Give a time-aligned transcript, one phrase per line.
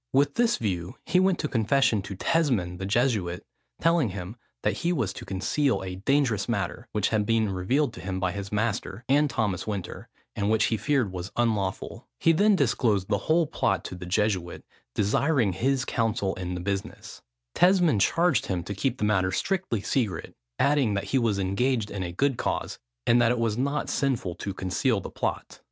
[0.13, 3.45] With this view, he went to confession to Tesmond the Jesuit,
[3.79, 8.01] telling him that he was to conceal a dangerous matter, which had been revealed to
[8.01, 12.07] him by his master, and Thomas Winter, and which he feared was unlawful.
[12.19, 17.21] He then disclosed the whole plot to the Jesuit, desiring his counsel in the business.
[17.53, 22.01] Tesmond charged him to keep the matter strictly secret, adding, that he was engaged in
[22.01, 25.59] a good cause, and that it was not sinful to conceal the plot.